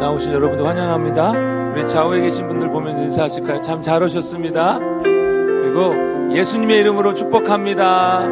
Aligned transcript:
나오신 0.00 0.32
여러분들 0.32 0.64
환영합니다. 0.64 1.32
우리 1.72 1.88
좌우에 1.88 2.20
계신 2.20 2.46
분들 2.46 2.70
보면 2.70 3.02
인사하실까요? 3.02 3.60
참 3.60 3.82
잘 3.82 4.00
오셨습니다. 4.00 4.78
그리고 4.78 5.92
예수님의 6.32 6.78
이름으로 6.78 7.14
축복합니다. 7.14 8.24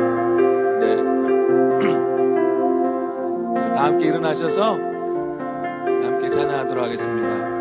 네. 0.79 0.95
다 3.75 3.83
함께 3.87 4.07
일어나셔서 4.07 4.75
함께 4.75 6.29
찬양하도록 6.31 6.85
하겠습니다. 6.85 7.56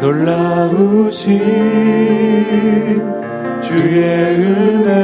놀라우신 0.00 1.28
주의 3.62 4.02
은혜 4.40 4.96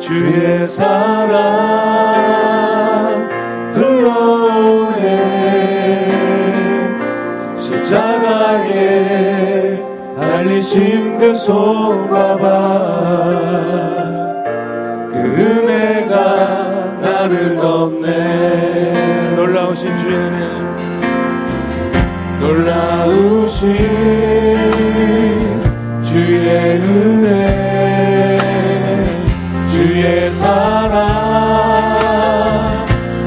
주의 0.00 0.66
사랑 0.66 1.30
흘러오네. 3.74 4.98
십자가에 7.56 9.80
달리신 10.18 11.18
그 11.18 11.36
손과 11.36 12.36
발그 12.36 12.50
은혜가 15.16 16.16
나를 17.00 17.56
덮네. 17.58 19.34
놀라우신 19.36 19.96
주의 19.98 20.16
은혜 20.16 20.50
놀라우신 22.52 23.66
주의 26.02 26.76
은혜 26.76 28.38
주의 29.70 30.34
사랑 30.34 31.00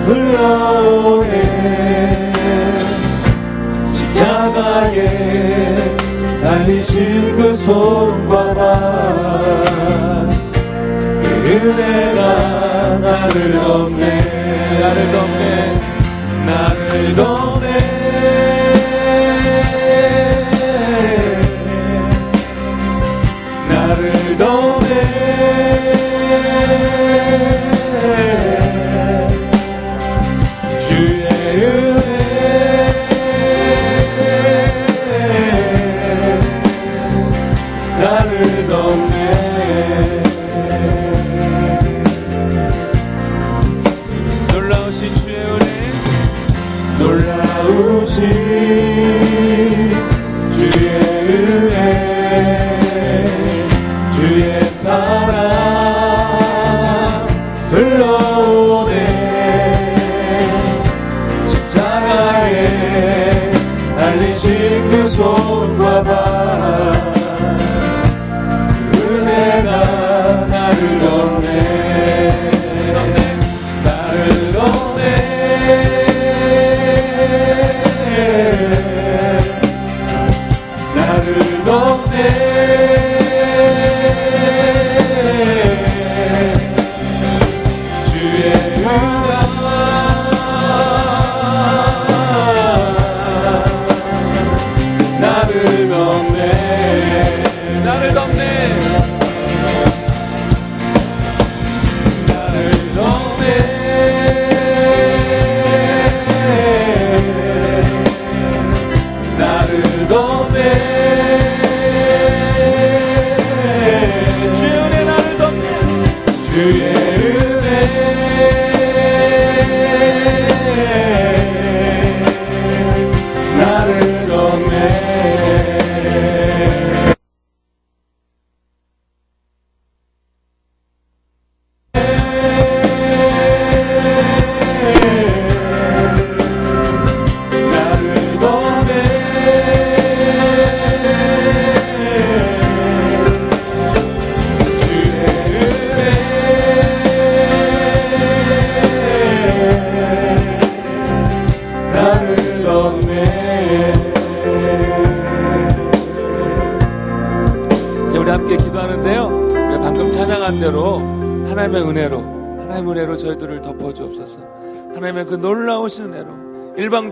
흘러오네. 0.05 1.33
십자가에 3.95 4.99
달리신 6.43 7.31
그 7.31 7.55
손과 7.55 8.53
발그 8.53 9.25
은혜가 11.47 12.19
나를 12.99 13.51
덮네 13.53 14.79
나를 14.79 15.11
덮네 15.11 15.81
나를 16.45 17.15
덮네 17.15 17.44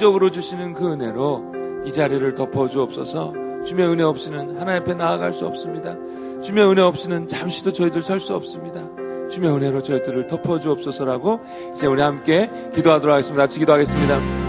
일방적으로 0.03 0.29
주시는 0.31 0.73
그 0.73 0.91
은혜로 0.91 1.85
이 1.85 1.91
자리를 1.91 2.35
덮어 2.35 2.67
주옵소서. 2.67 3.33
주의 3.65 3.87
은혜 3.87 4.03
없이는 4.03 4.59
하나님 4.59 4.81
앞에 4.81 4.95
나아갈 4.95 5.31
수 5.31 5.45
없습니다. 5.45 5.95
주의 6.41 6.61
은혜 6.61 6.81
없이는 6.81 7.29
잠시도 7.29 7.71
저희들 7.71 8.01
설 8.01 8.19
수 8.19 8.35
없습니다. 8.35 8.81
주의 9.29 9.49
은혜로 9.49 9.81
저희들을 9.81 10.27
덮어 10.27 10.59
주옵소서라고 10.59 11.39
이제 11.73 11.87
우리 11.87 12.01
함께 12.01 12.51
기도하도록 12.75 13.13
하겠습니다. 13.13 13.43
같이 13.43 13.59
기도하겠습니다. 13.59 14.42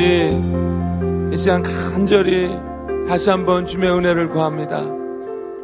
아버지, 0.00 1.30
이 1.30 1.36
시간 1.36 1.62
간절히 1.62 2.50
다시 3.06 3.28
한번 3.28 3.66
주의 3.66 3.86
은혜를 3.86 4.30
구합니다. 4.30 4.82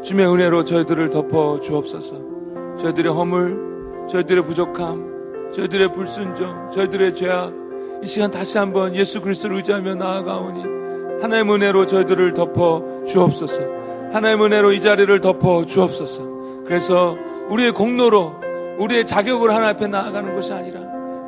주의 0.03 0.27
은혜로 0.27 0.63
저희들을 0.65 1.09
덮어 1.09 1.59
주옵소서. 1.59 2.17
저희들의 2.79 3.13
허물, 3.13 4.07
저희들의 4.11 4.45
부족함, 4.45 5.51
저희들의 5.55 5.93
불순종, 5.93 6.71
저희들의 6.71 7.15
죄악, 7.15 7.51
이 8.03 8.07
시간 8.07 8.31
다시 8.31 8.59
한번 8.59 8.95
예수 8.95 9.23
그리스도를 9.23 9.57
의지하며 9.57 9.95
나아가오니 9.95 10.63
하나의 11.23 11.43
은혜로 11.43 11.87
저희들을 11.87 12.35
덮어 12.35 13.05
주옵소서. 13.07 13.63
하나의 14.13 14.37
은혜로 14.37 14.73
이 14.73 14.83
자리를 14.83 15.19
덮어 15.23 15.65
주옵소서. 15.65 16.65
그래서 16.67 17.17
우리의 17.49 17.73
공로로 17.73 18.35
우리의 18.79 19.07
자격으로 19.07 19.53
하나님 19.53 19.77
앞에 19.77 19.87
나아가는 19.87 20.35
것이 20.35 20.53
아니라 20.53 20.81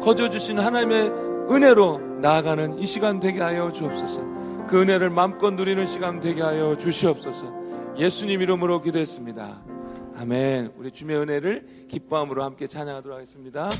거저 0.02 0.28
주신 0.28 0.58
하나님의 0.58 1.10
은혜로 1.50 2.07
나아가는 2.20 2.78
이 2.78 2.86
시간 2.86 3.20
되게 3.20 3.40
하여 3.40 3.72
주옵소서. 3.72 4.66
그 4.66 4.82
은혜를 4.82 5.10
마음껏 5.10 5.50
누리는 5.50 5.86
시간 5.86 6.20
되게 6.20 6.42
하여 6.42 6.76
주시옵소서. 6.76 7.96
예수님 7.96 8.42
이름으로 8.42 8.80
기도했습니다. 8.80 9.62
아멘. 10.18 10.72
우리 10.76 10.90
주의 10.90 11.16
은혜를 11.16 11.86
기뻐함으로 11.88 12.42
함께 12.42 12.66
찬양하도록 12.66 13.16
하겠습니다. 13.16 13.70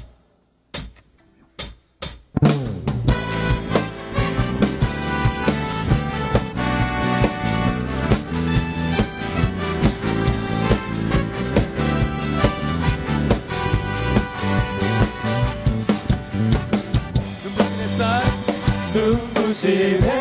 눈부 19.61 20.18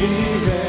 예 0.00 0.67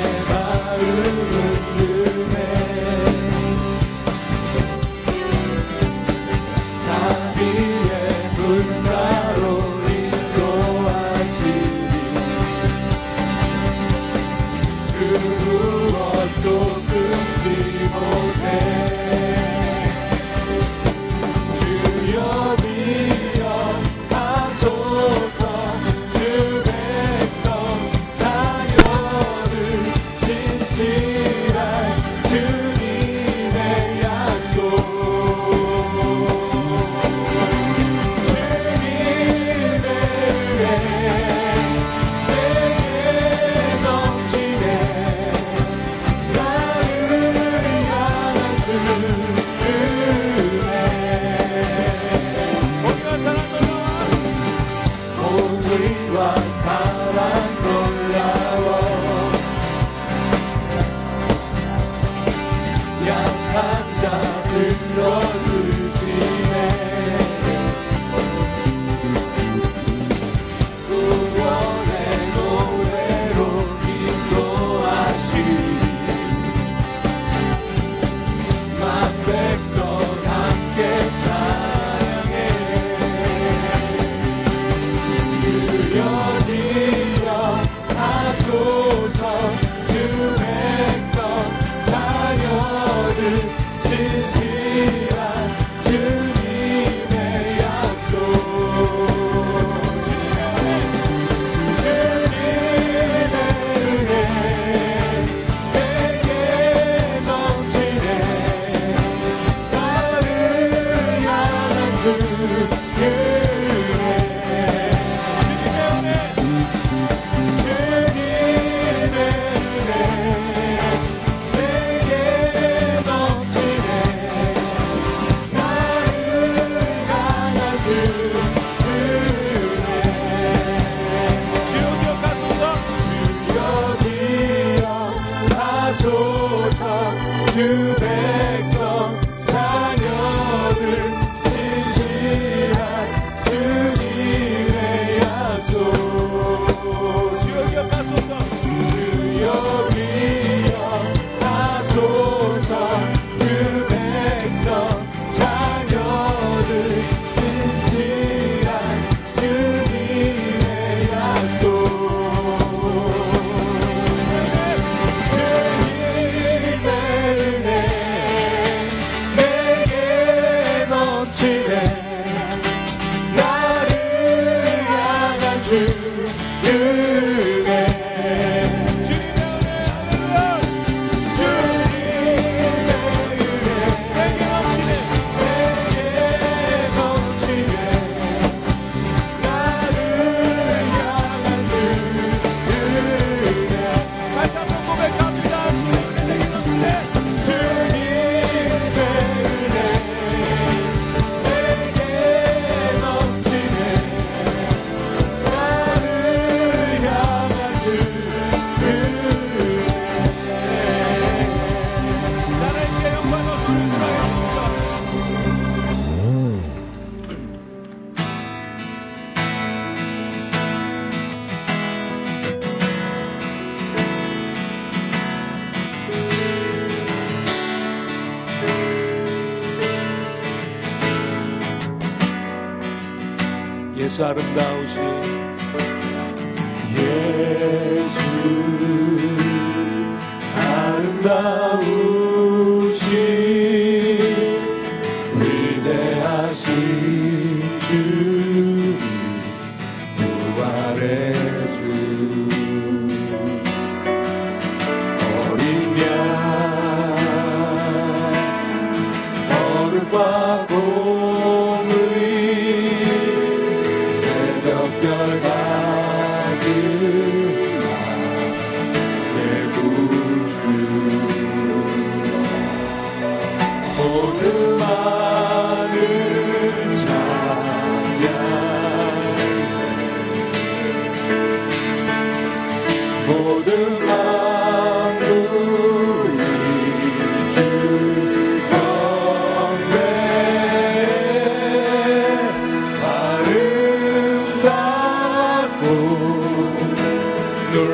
수 234.20 234.26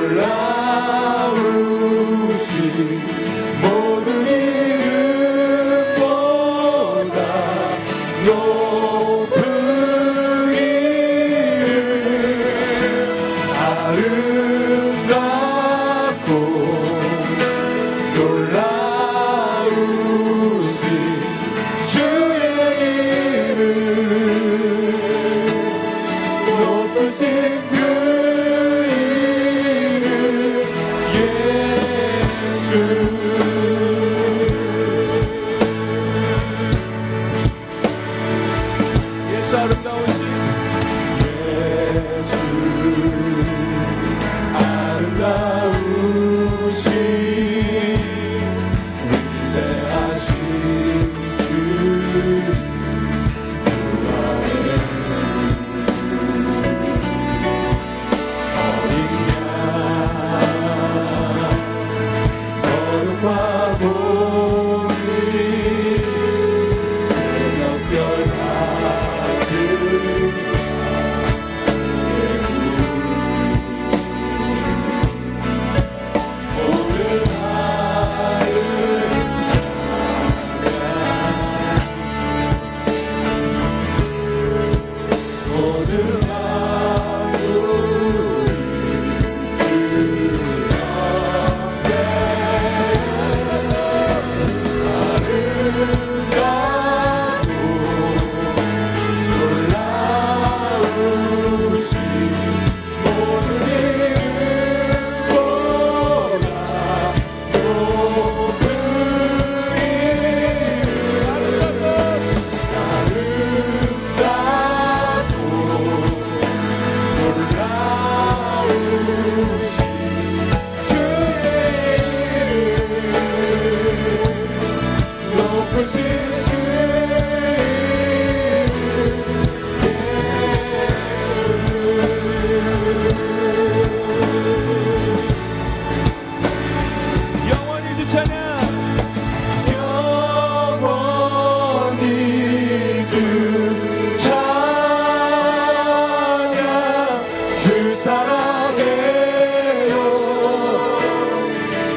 놀라우신 0.05 1.45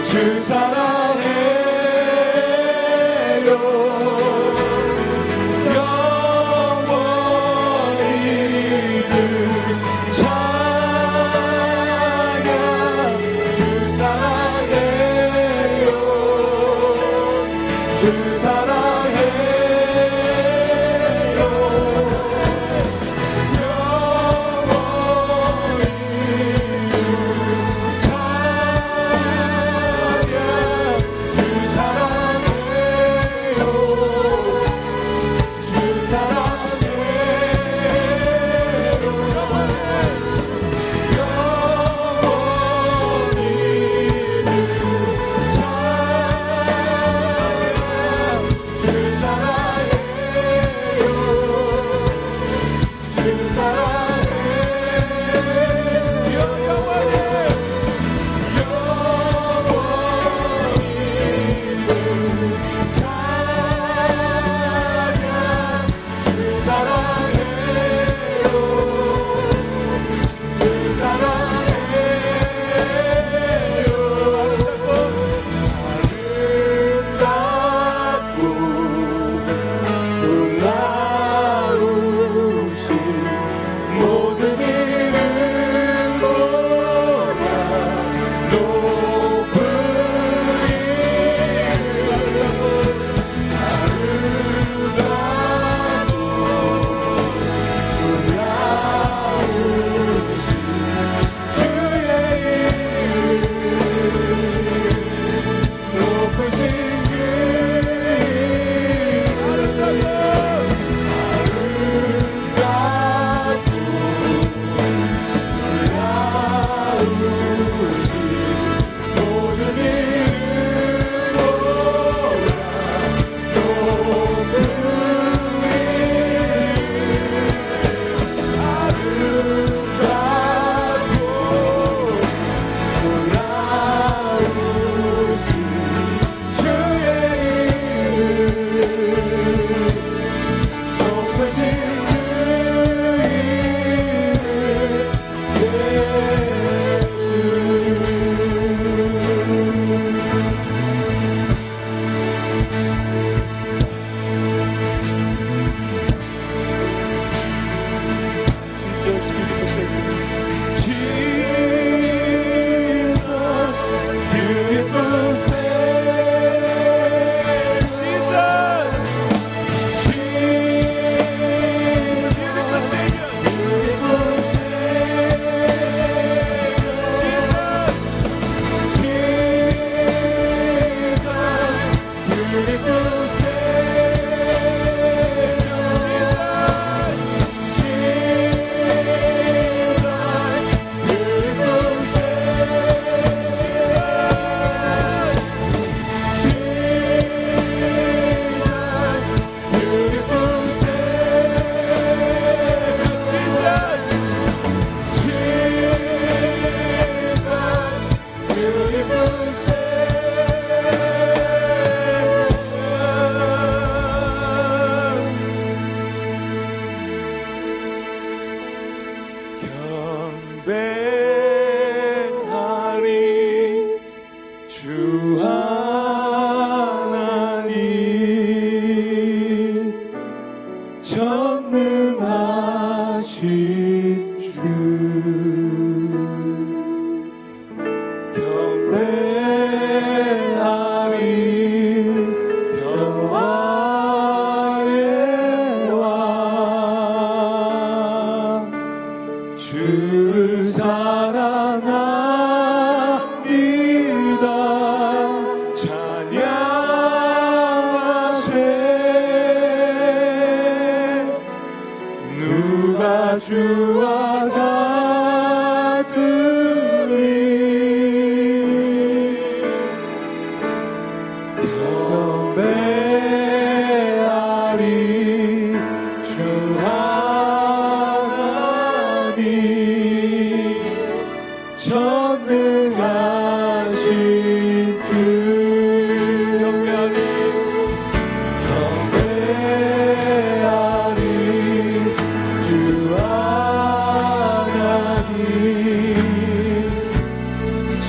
주 0.08 0.40
사랑 0.40 0.87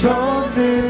something 0.01 0.88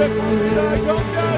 República 0.00 0.80
Campeã! 0.86 1.29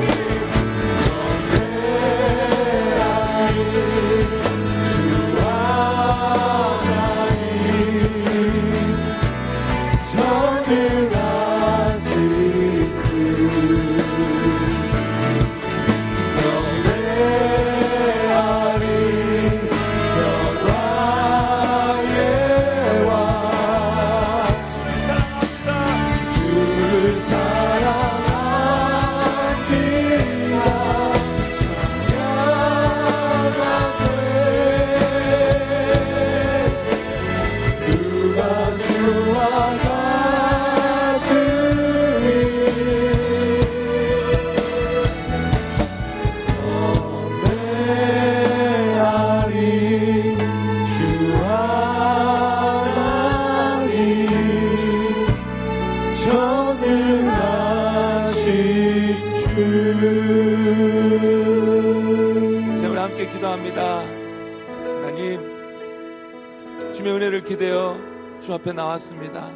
주 68.42 68.52
앞에 68.54 68.72
나왔습니다. 68.72 69.52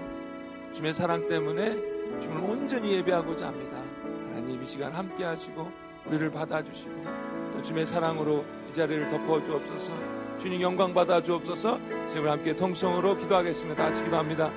주님의 0.73 0.95
사랑 0.95 1.29
때문에 1.29 1.73
주님을 2.21 2.49
온전히 2.49 2.93
예배하고자 2.93 3.49
합니다. 3.49 3.83
하나님 4.29 4.63
이 4.63 4.67
시간 4.67 4.93
함께 4.93 5.25
하시고 5.25 5.69
우리를 6.07 6.31
받아주시고 6.31 7.03
또 7.53 7.63
주님의 7.63 7.85
사랑으로 7.85 8.45
이 8.71 8.73
자리를 8.73 9.09
덮어 9.09 9.43
주옵소서 9.43 9.93
주님 10.39 10.61
영광 10.61 10.95
받아 10.95 11.21
주옵소서 11.21 11.81
지금 12.13 12.29
함께 12.29 12.55
통성으로 12.55 13.17
기도하겠습니다. 13.17 13.83
같이 13.83 14.05
기도합니다. 14.05 14.53